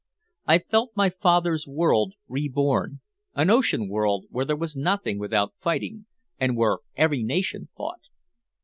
[0.47, 3.01] I felt my father's world reborn,
[3.35, 6.07] an ocean world where there was nothing without fighting,
[6.39, 8.01] and where every nation fought.